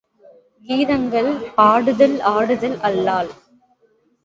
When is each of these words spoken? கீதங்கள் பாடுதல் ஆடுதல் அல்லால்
கீதங்கள் 0.65 1.29
பாடுதல் 1.57 2.17
ஆடுதல் 2.33 2.77
அல்லால் 2.81 3.31